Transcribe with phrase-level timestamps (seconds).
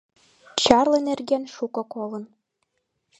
[0.61, 2.23] Чарла нерген шуко колын.